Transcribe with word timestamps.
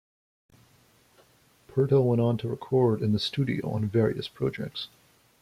Purtill 1.67 2.05
went 2.07 2.19
on 2.21 2.35
to 2.39 2.47
record 2.47 3.03
in 3.03 3.13
the 3.13 3.19
studio 3.19 3.69
on 3.69 3.85
various 3.85 4.27
projects. 4.27 4.87